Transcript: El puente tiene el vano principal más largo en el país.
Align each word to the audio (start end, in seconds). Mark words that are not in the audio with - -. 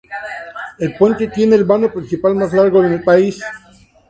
El 0.79 0.95
puente 0.95 1.27
tiene 1.27 1.55
el 1.55 1.63
vano 1.63 1.91
principal 1.93 2.33
más 2.33 2.51
largo 2.53 2.83
en 2.83 2.93
el 2.93 3.03
país. 3.03 3.39